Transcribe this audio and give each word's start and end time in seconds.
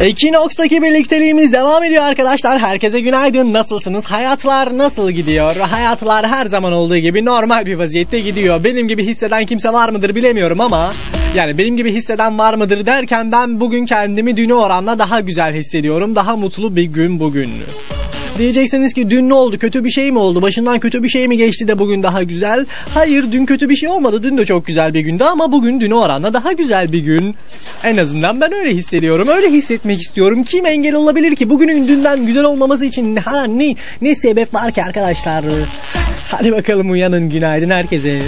Ekinox'taki 0.00 0.82
birlikteliğimiz 0.82 1.52
devam 1.52 1.84
ediyor 1.84 2.02
arkadaşlar. 2.02 2.58
Herkese 2.58 3.00
günaydın. 3.00 3.52
Nasılsınız? 3.52 4.04
Hayatlar 4.06 4.78
nasıl 4.78 5.10
gidiyor? 5.10 5.56
Hayatlar 5.56 6.26
her 6.28 6.46
zaman 6.46 6.72
olduğu 6.72 6.96
gibi 6.96 7.24
normal 7.24 7.66
bir 7.66 7.78
vaziyette 7.78 8.20
gidiyor. 8.20 8.64
Benim 8.64 8.88
gibi 8.88 9.06
hisseden 9.06 9.46
kimse 9.46 9.72
var 9.72 9.88
mıdır 9.88 10.14
bilemiyorum 10.14 10.60
ama 10.60 10.92
yani 11.34 11.58
benim 11.58 11.76
gibi 11.76 11.92
hisseden 11.92 12.38
var 12.38 12.54
mıdır 12.54 12.86
derken 12.86 13.32
ben 13.32 13.60
bugün 13.60 13.86
kendimi 13.86 14.36
düne 14.36 14.54
oranla 14.54 14.98
daha 14.98 15.20
güzel 15.20 15.54
hissediyorum. 15.54 16.16
Daha 16.16 16.36
mutlu 16.36 16.76
bir 16.76 16.84
gün 16.84 17.20
bugün. 17.20 17.50
Diyeceksiniz 18.38 18.92
ki 18.92 19.10
dün 19.10 19.28
ne 19.28 19.34
oldu? 19.34 19.58
Kötü 19.58 19.84
bir 19.84 19.90
şey 19.90 20.10
mi 20.10 20.18
oldu? 20.18 20.42
Başından 20.42 20.80
kötü 20.80 21.02
bir 21.02 21.08
şey 21.08 21.28
mi 21.28 21.36
geçti 21.36 21.68
de 21.68 21.78
bugün 21.78 22.02
daha 22.02 22.22
güzel? 22.22 22.66
Hayır 22.94 23.32
dün 23.32 23.46
kötü 23.46 23.68
bir 23.68 23.76
şey 23.76 23.88
olmadı. 23.88 24.22
Dün 24.22 24.38
de 24.38 24.44
çok 24.44 24.66
güzel 24.66 24.94
bir 24.94 25.00
gündü 25.00 25.24
ama 25.24 25.52
bugün 25.52 25.80
düne 25.80 25.94
oranla 25.94 26.32
daha 26.34 26.52
güzel 26.52 26.92
bir 26.92 26.98
gün. 26.98 27.34
En 27.84 27.96
azından 27.96 28.40
ben 28.40 28.52
öyle 28.52 28.70
hissediyorum. 28.70 29.28
Öyle 29.28 29.50
hissetmek 29.50 30.00
istiyorum. 30.00 30.44
Kim 30.44 30.66
engel 30.66 30.94
olabilir 30.94 31.36
ki? 31.36 31.50
Bugünün 31.50 31.88
dünden 31.88 32.26
güzel 32.26 32.44
olmaması 32.44 32.84
için 32.84 33.16
ha, 33.16 33.44
ne, 33.44 33.74
ne 34.02 34.14
sebep 34.14 34.54
var 34.54 34.72
ki 34.72 34.84
arkadaşlar? 34.84 35.44
Hadi 36.30 36.52
bakalım 36.52 36.90
uyanın 36.90 37.30
günaydın 37.30 37.70
herkese. 37.70 38.22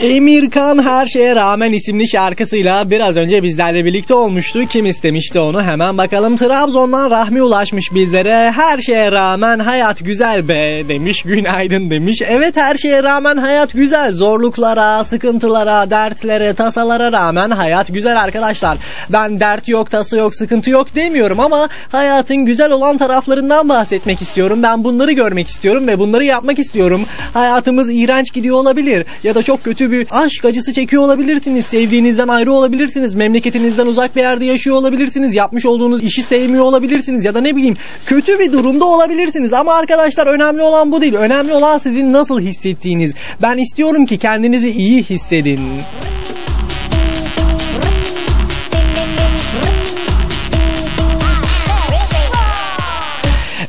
Emirkan 0.00 0.84
Her 0.84 1.06
Şeye 1.06 1.34
Rağmen 1.36 1.72
isimli 1.72 2.08
şarkısıyla 2.08 2.90
biraz 2.90 3.16
önce 3.16 3.42
bizlerle 3.42 3.84
birlikte 3.84 4.14
olmuştu. 4.14 4.66
Kim 4.68 4.86
istemişti 4.86 5.40
onu 5.40 5.62
hemen 5.62 5.98
bakalım. 5.98 6.36
Trabzon'dan 6.36 7.10
Rahmi 7.10 7.42
ulaşmış 7.42 7.94
bizlere. 7.94 8.50
Her 8.50 8.78
şeye 8.78 9.12
rağmen 9.12 9.58
hayat 9.58 10.04
güzel 10.04 10.48
be 10.48 10.88
demiş. 10.88 11.22
Günaydın 11.22 11.90
demiş. 11.90 12.22
Evet 12.28 12.56
her 12.56 12.76
şeye 12.76 13.02
rağmen 13.02 13.36
hayat 13.36 13.72
güzel. 13.72 14.12
Zorluklara, 14.12 15.04
sıkıntılara, 15.04 15.90
dertlere, 15.90 16.54
tasalara 16.54 17.12
rağmen 17.12 17.50
hayat 17.50 17.92
güzel 17.92 18.20
arkadaşlar. 18.20 18.78
Ben 19.08 19.40
dert 19.40 19.68
yok, 19.68 19.90
tasa 19.90 20.16
yok, 20.16 20.34
sıkıntı 20.34 20.70
yok 20.70 20.94
demiyorum 20.94 21.40
ama 21.40 21.68
hayatın 21.92 22.36
güzel 22.36 22.70
olan 22.70 22.98
taraflarından 22.98 23.68
bahsetmek 23.68 24.22
istiyorum. 24.22 24.62
Ben 24.62 24.84
bunları 24.84 25.12
görmek 25.12 25.48
istiyorum 25.48 25.86
ve 25.86 25.98
bunları 25.98 26.24
yapmak 26.24 26.58
istiyorum. 26.58 27.00
Hayatımız 27.34 27.90
iğrenç 27.90 28.32
gidiyor 28.32 28.56
olabilir 28.56 29.06
ya 29.22 29.34
da 29.34 29.42
çok 29.42 29.64
kötü 29.64 29.90
bir 29.90 30.06
aşk 30.10 30.44
acısı 30.44 30.72
çekiyor 30.72 31.02
olabilirsiniz. 31.02 31.66
Sevdiğinizden 31.66 32.28
ayrı 32.28 32.52
olabilirsiniz. 32.52 33.14
Memleketinizden 33.14 33.86
uzak 33.86 34.16
bir 34.16 34.20
yerde 34.20 34.44
yaşıyor 34.44 34.76
olabilirsiniz. 34.76 35.34
Yapmış 35.34 35.66
olduğunuz 35.66 36.02
işi 36.02 36.22
sevmiyor 36.22 36.64
olabilirsiniz 36.64 37.24
ya 37.24 37.34
da 37.34 37.40
ne 37.40 37.56
bileyim 37.56 37.76
kötü 38.06 38.38
bir 38.38 38.52
durumda 38.52 38.84
olabilirsiniz. 38.84 39.52
Ama 39.52 39.74
arkadaşlar 39.74 40.26
önemli 40.26 40.62
olan 40.62 40.92
bu 40.92 41.00
değil. 41.00 41.14
Önemli 41.14 41.52
olan 41.52 41.78
sizin 41.78 42.12
nasıl 42.12 42.40
hissettiğiniz. 42.40 43.14
Ben 43.42 43.58
istiyorum 43.58 44.06
ki 44.06 44.18
kendinizi 44.18 44.70
iyi 44.70 45.02
hissedin. 45.02 45.60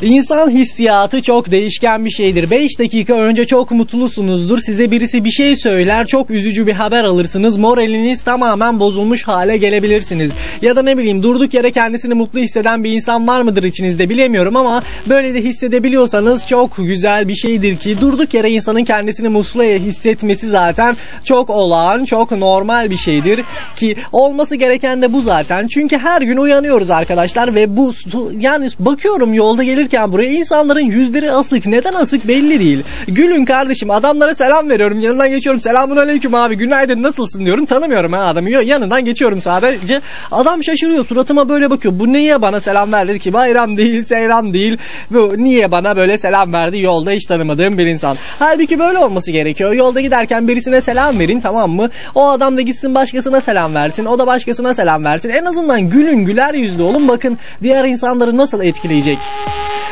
İnsan 0.02 0.50
hissiyatı 0.50 1.22
çok 1.22 1.52
değişken 1.52 2.06
bir 2.06 2.10
şeydir. 2.10 2.52
5 2.52 2.80
dakika 2.80 3.14
önce 3.14 3.46
çok 3.46 3.72
mutlusunuzdur. 3.72 4.58
Size 4.58 4.92
birisi 4.92 5.26
bir 5.26 5.30
şey 5.30 5.56
söyler. 5.56 6.08
Çok 6.08 6.32
üzücü 6.32 6.68
bir 6.68 6.74
haber 6.74 7.04
alırsınız. 7.04 7.58
Moraliniz 7.58 8.22
tamamen 8.22 8.80
bozulmuş 8.80 9.28
hale 9.28 9.58
gelebilirsiniz. 9.58 10.32
Ya 10.62 10.76
da 10.76 10.82
ne 10.82 10.98
bileyim 10.98 11.24
durduk 11.24 11.54
yere 11.54 11.72
kendisini 11.72 12.14
mutlu 12.14 12.40
hisseden 12.40 12.84
bir 12.84 12.92
insan 12.92 13.28
var 13.28 13.42
mıdır 13.42 13.64
içinizde 13.64 14.10
bilemiyorum 14.10 14.56
ama 14.56 14.84
böyle 15.10 15.34
de 15.34 15.44
hissedebiliyorsanız 15.44 16.48
çok 16.48 16.78
güzel 16.78 17.28
bir 17.28 17.36
şeydir 17.36 17.76
ki 17.76 18.02
durduk 18.02 18.34
yere 18.34 18.52
insanın 18.52 18.84
kendisini 18.84 19.30
mutlu 19.30 19.64
hissetmesi 19.64 20.50
zaten 20.50 20.96
çok 21.24 21.50
olağan, 21.50 22.06
çok 22.06 22.32
normal 22.32 22.90
bir 22.90 22.98
şeydir 22.98 23.42
ki 23.76 23.96
olması 24.12 24.56
gereken 24.56 25.02
de 25.02 25.14
bu 25.14 25.22
zaten. 25.22 25.68
Çünkü 25.68 25.98
her 25.98 26.22
gün 26.22 26.38
uyanıyoruz 26.38 26.90
arkadaşlar 26.90 27.56
ve 27.56 27.78
bu 27.78 27.94
yani 28.40 28.68
bakıyorum 28.80 29.34
yolda 29.34 29.64
gelir 29.64 29.89
gelirken 29.90 30.12
buraya 30.12 30.32
insanların 30.32 30.86
yüzleri 30.86 31.32
asık. 31.32 31.68
Neden 31.68 31.94
asık 31.94 32.28
belli 32.28 32.60
değil. 32.60 32.84
Gülün 33.08 33.46
kardeşim 33.46 33.92
adamlara 33.92 34.36
selam 34.36 34.70
veriyorum. 34.70 35.00
Yanından 35.00 35.30
geçiyorum. 35.30 35.62
Selamun 35.62 35.98
aleyküm 35.98 36.36
abi 36.36 36.56
günaydın 36.56 37.04
nasılsın 37.04 37.46
diyorum. 37.46 37.66
Tanımıyorum 37.66 38.14
ha 38.14 38.26
adamı. 38.26 38.50
Yanından 38.50 39.06
geçiyorum 39.06 39.42
sadece. 39.42 40.02
Adam 40.32 40.64
şaşırıyor. 40.64 41.06
Suratıma 41.06 41.50
böyle 41.50 41.70
bakıyor. 41.70 42.00
Bu 42.00 42.14
niye 42.14 42.42
bana 42.42 42.60
selam 42.60 42.92
verdi 42.92 43.20
ki? 43.20 43.34
Bayram 43.34 43.78
değil, 43.78 44.04
seyran 44.04 44.54
değil. 44.54 44.78
Bu 45.12 45.34
niye 45.38 45.72
bana 45.72 45.96
böyle 45.96 46.18
selam 46.18 46.54
verdi 46.54 46.80
yolda 46.80 47.12
hiç 47.12 47.26
tanımadığım 47.26 47.78
bir 47.78 47.86
insan. 47.86 48.18
Halbuki 48.40 48.80
böyle 48.80 48.98
olması 48.98 49.32
gerekiyor. 49.32 49.74
Yolda 49.74 50.02
giderken 50.02 50.48
birisine 50.48 50.82
selam 50.82 51.20
verin 51.20 51.42
tamam 51.42 51.72
mı? 51.72 51.90
O 52.16 52.30
adam 52.30 52.58
da 52.58 52.62
gitsin 52.62 52.96
başkasına 52.96 53.42
selam 53.42 53.76
versin. 53.76 54.06
O 54.06 54.20
da 54.20 54.28
başkasına 54.28 54.74
selam 54.74 55.04
versin. 55.04 55.30
En 55.30 55.46
azından 55.46 55.90
gülün 55.90 56.26
güler 56.26 56.54
yüzlü 56.54 56.84
olun. 56.84 57.08
Bakın 57.08 57.38
diğer 57.64 57.86
insanları 57.86 58.38
nasıl 58.38 58.62
etkileyecek. 58.62 59.18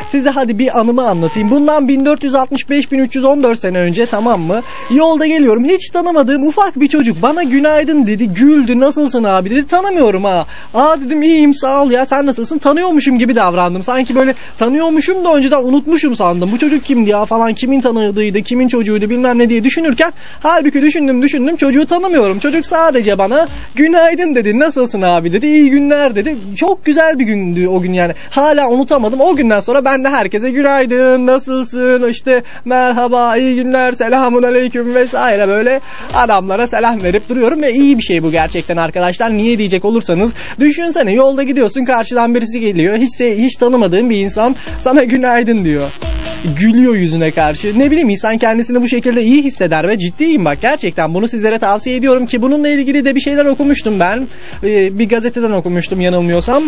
Size 0.06 0.30
hadi 0.30 0.58
bir 0.58 0.78
anımı 0.78 1.08
anlatayım. 1.08 1.50
Bundan 1.50 1.88
1465-1314 1.88 3.56
sene 3.56 3.78
önce 3.78 4.06
tamam 4.06 4.40
mı? 4.40 4.62
Yolda 4.90 5.26
geliyorum. 5.26 5.64
Hiç 5.64 5.90
tanımadığım 5.90 6.46
ufak 6.46 6.80
bir 6.80 6.88
çocuk 6.88 7.22
bana 7.22 7.42
günaydın 7.42 8.06
dedi. 8.06 8.28
Güldü. 8.28 8.80
Nasılsın 8.80 9.24
abi 9.24 9.50
dedi. 9.50 9.66
Tanımıyorum 9.66 10.24
ha. 10.24 10.46
Aa 10.74 11.00
dedim 11.00 11.22
iyiyim 11.22 11.54
sağ 11.54 11.82
ol 11.82 11.90
ya 11.90 12.06
sen 12.06 12.26
nasılsın? 12.26 12.58
Tanıyormuşum 12.58 13.18
gibi 13.18 13.34
davrandım. 13.34 13.82
Sanki 13.82 14.14
böyle 14.14 14.34
tanıyormuşum 14.58 15.24
da 15.24 15.34
önceden 15.34 15.62
unutmuşum 15.62 16.16
sandım. 16.16 16.52
Bu 16.52 16.58
çocuk 16.58 16.84
kimdi 16.84 17.10
ya 17.10 17.24
falan 17.24 17.54
kimin 17.54 17.80
tanıdığıydı 17.80 18.42
kimin 18.42 18.68
çocuğuydu 18.68 19.10
bilmem 19.10 19.38
ne 19.38 19.48
diye 19.48 19.64
düşünürken 19.64 20.12
halbuki 20.42 20.82
düşündüm 20.82 21.22
düşündüm 21.22 21.56
çocuğu 21.56 21.86
tanımıyorum. 21.86 22.38
Çocuk 22.38 22.66
sadece 22.66 23.18
bana 23.18 23.48
günaydın 23.74 24.34
dedi. 24.34 24.58
Nasılsın 24.58 25.02
abi 25.02 25.32
dedi. 25.32 25.46
İyi 25.46 25.70
günler 25.70 26.14
dedi. 26.14 26.36
Çok 26.56 26.84
güzel 26.84 27.18
bir 27.18 27.24
gündü 27.24 27.68
o 27.68 27.80
gün 27.80 27.92
yani. 27.92 28.14
Hala 28.30 28.68
unutamadım. 28.68 29.20
O 29.20 29.36
günden 29.36 29.60
sonra 29.78 29.84
ben 29.84 30.04
de 30.04 30.08
herkese 30.08 30.50
günaydın, 30.50 31.26
nasılsın, 31.26 32.08
işte 32.08 32.42
merhaba, 32.64 33.36
iyi 33.36 33.54
günler, 33.54 33.92
selamun 33.92 34.42
aleyküm 34.42 34.94
vesaire 34.94 35.48
böyle 35.48 35.80
adamlara 36.14 36.66
selam 36.66 37.02
verip 37.02 37.28
duruyorum 37.28 37.62
ve 37.62 37.72
iyi 37.72 37.98
bir 37.98 38.02
şey 38.02 38.22
bu 38.22 38.30
gerçekten 38.30 38.76
arkadaşlar. 38.76 39.32
Niye 39.32 39.58
diyecek 39.58 39.84
olursanız 39.84 40.34
düşünsene 40.60 41.12
yolda 41.12 41.42
gidiyorsun 41.42 41.84
karşıdan 41.84 42.34
birisi 42.34 42.60
geliyor. 42.60 42.96
Hiç, 42.96 43.20
hiç 43.20 43.56
tanımadığın 43.56 44.10
bir 44.10 44.16
insan 44.16 44.56
sana 44.80 45.04
günaydın 45.04 45.64
diyor. 45.64 45.90
Gülüyor 46.60 46.94
yüzüne 46.94 47.30
karşı. 47.30 47.78
Ne 47.78 47.90
bileyim 47.90 48.10
insan 48.10 48.38
kendisini 48.38 48.82
bu 48.82 48.88
şekilde 48.88 49.22
iyi 49.22 49.42
hisseder 49.42 49.88
ve 49.88 49.98
ciddiyim 49.98 50.44
bak 50.44 50.58
gerçekten 50.62 51.14
bunu 51.14 51.28
sizlere 51.28 51.58
tavsiye 51.58 51.96
ediyorum 51.96 52.26
ki 52.26 52.42
bununla 52.42 52.68
ilgili 52.68 53.04
de 53.04 53.14
bir 53.14 53.20
şeyler 53.20 53.44
okumuştum 53.44 54.00
ben. 54.00 54.28
Bir 54.62 55.08
gazeteden 55.08 55.50
okumuştum 55.50 56.00
yanılmıyorsam 56.00 56.62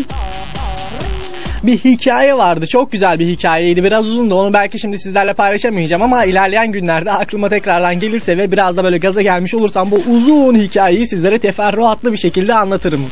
bir 1.62 1.78
hikaye 1.78 2.36
vardı. 2.36 2.66
Çok 2.66 2.92
güzel 2.92 3.18
bir 3.18 3.26
hikayeydi. 3.26 3.84
Biraz 3.84 4.06
uzundu. 4.06 4.34
Onu 4.34 4.52
belki 4.52 4.78
şimdi 4.78 4.98
sizlerle 4.98 5.34
paylaşamayacağım 5.34 6.02
ama 6.02 6.24
ilerleyen 6.24 6.72
günlerde 6.72 7.12
aklıma 7.12 7.48
tekrardan 7.48 8.00
gelirse 8.00 8.38
ve 8.38 8.52
biraz 8.52 8.76
da 8.76 8.84
böyle 8.84 8.98
gaza 8.98 9.22
gelmiş 9.22 9.54
olursam 9.54 9.90
bu 9.90 9.96
uzun 9.96 10.54
hikayeyi 10.54 11.06
sizlere 11.06 11.38
teferruatlı 11.38 12.12
bir 12.12 12.18
şekilde 12.18 12.54
anlatırım. 12.54 13.06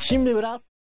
Şimdi 0.00 0.36
biraz 0.36 0.75